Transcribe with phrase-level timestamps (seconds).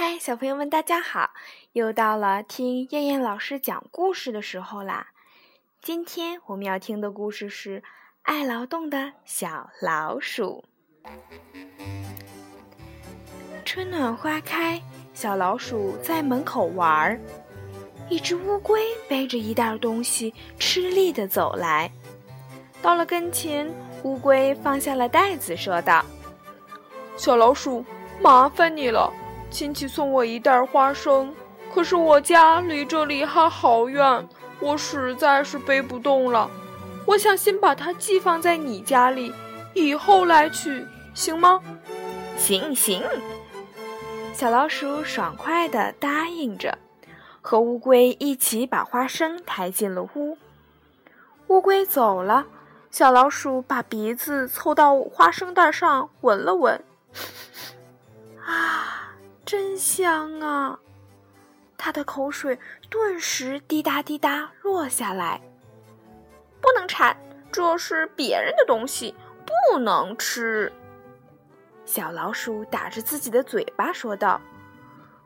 [0.00, 1.30] 嗨，小朋友们，大家好！
[1.72, 5.08] 又到了听燕燕老师讲故事的时候啦。
[5.82, 7.80] 今天我们要听的故事是
[8.22, 10.62] 《爱劳动的小老鼠》。
[13.64, 14.80] 春暖花开，
[15.14, 17.20] 小老鼠在门口玩儿。
[18.08, 21.90] 一只乌龟背着一袋东西，吃力地走来。
[22.80, 23.68] 到了跟前，
[24.04, 26.04] 乌龟放下了袋子，说道
[27.18, 27.84] ：“小老鼠，
[28.20, 29.12] 麻烦你了。”
[29.50, 31.34] 亲戚送我一袋花生，
[31.74, 34.28] 可是我家离这里还好远，
[34.60, 36.50] 我实在是背不动了。
[37.06, 39.32] 我想先把它寄放在你家里，
[39.74, 41.60] 以后来取，行吗？
[42.36, 43.02] 行行。
[44.34, 46.78] 小老鼠爽快地答应着，
[47.40, 50.36] 和乌龟一起把花生抬进了屋。
[51.48, 52.46] 乌龟走了，
[52.90, 56.80] 小老鼠把鼻子凑到花生袋上闻了闻，
[59.88, 60.78] 香啊！
[61.78, 62.58] 他的口水
[62.90, 65.40] 顿时滴答滴答落下来。
[66.60, 67.16] 不能馋，
[67.50, 69.14] 这是别人的东西，
[69.46, 70.70] 不能吃。
[71.86, 74.38] 小老鼠打着自己的嘴巴说道：“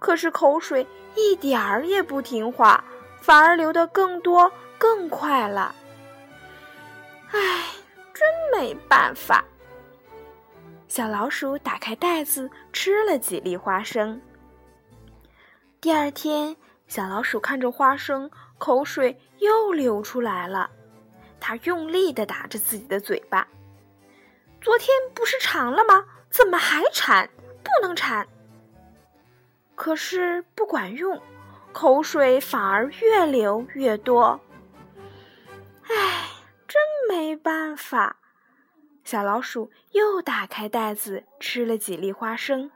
[0.00, 2.82] 可是口水一点儿也不听话，
[3.20, 5.72] 反而流得更多更快了。
[7.30, 7.64] 唉，
[8.12, 9.44] 真没办法。”
[10.88, 14.20] 小老鼠打开袋子，吃了几粒花生。
[15.80, 16.56] 第二天，
[16.88, 20.68] 小老鼠看着花生，口水又流出来了。
[21.38, 23.46] 它用力地打着自己的嘴巴。
[24.60, 26.04] 昨天不是馋了吗？
[26.30, 27.30] 怎么还馋？
[27.62, 28.26] 不能馋。
[29.76, 31.22] 可是不管用，
[31.72, 34.40] 口水反而越流越多。
[35.84, 36.28] 唉，
[36.66, 38.16] 真没办法。
[39.04, 42.68] 小老鼠又打开袋子，吃了几粒花生。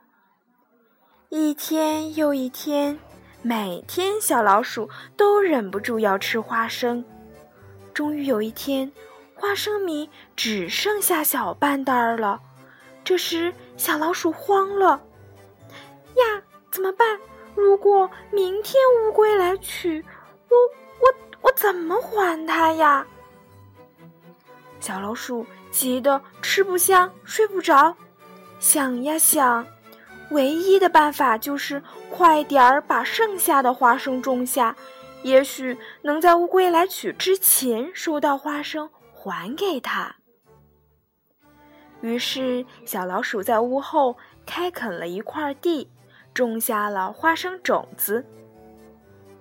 [1.34, 2.98] 一天又一天，
[3.40, 7.02] 每天小老鼠都忍不住要吃花生。
[7.94, 8.92] 终于有一天，
[9.34, 12.38] 花生米只剩下小半袋了。
[13.02, 15.00] 这时，小老鼠慌了
[16.16, 17.18] ：“呀，怎么办？
[17.54, 20.04] 如果明天乌龟来取，
[20.50, 20.56] 我
[21.00, 23.06] 我我怎么还它呀？”
[24.80, 27.96] 小老鼠急得吃不香、睡不着，
[28.60, 29.66] 想呀想，
[30.30, 34.74] 唯一的办法就是快点儿把剩下的花生种下，
[35.22, 40.16] 也许能在乌龟来取之前收到花生还给他。
[42.00, 45.90] 于是，小老鼠在屋后开垦了一块地，
[46.34, 48.24] 种下了花生种子。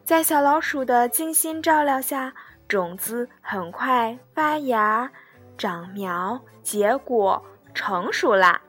[0.03, 2.33] 在小老鼠的精心照料下，
[2.67, 5.09] 种子很快发芽。
[5.57, 7.43] 长苗结果
[7.73, 8.61] 成熟啦，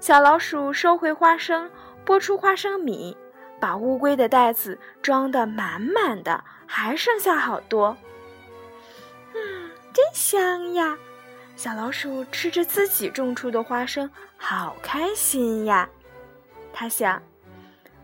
[0.00, 1.70] 小老鼠收回花生，
[2.06, 3.14] 拨出花生米，
[3.60, 7.94] 把乌龟的袋子装得满满的，还剩下好多。
[9.34, 10.96] 嗯，真香呀！
[11.54, 15.86] 小老鼠吃着自己种出的花生，好开心呀。
[16.72, 17.22] 他想，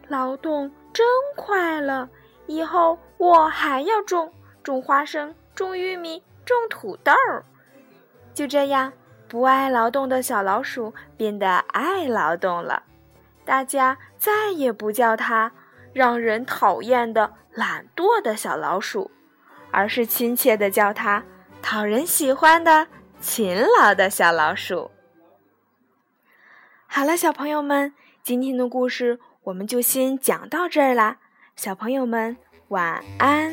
[0.07, 2.07] 劳动真快乐，
[2.47, 4.31] 以后我还要种
[4.63, 7.15] 种花生，种玉米，种土豆。
[8.35, 8.93] 就这样，
[9.29, 12.85] 不爱劳动的小老鼠变得爱劳动了。
[13.45, 15.53] 大家再也不叫它
[15.93, 19.11] 让人讨厌的懒惰的小老鼠，
[19.71, 21.23] 而是亲切的叫它
[21.63, 22.89] 讨人喜欢的
[23.21, 24.91] 勤劳的小老鼠。
[26.87, 31.19] 好了，小朋友们，今天的故事我们就先讲到这儿啦。
[31.55, 32.37] 小朋友们，
[32.69, 33.53] 晚安。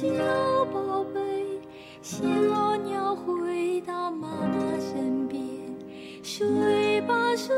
[0.00, 0.06] 小
[0.66, 1.20] 宝贝
[2.02, 2.24] 小
[2.84, 5.42] 鸟回到妈妈身边
[6.22, 7.52] 睡吧睡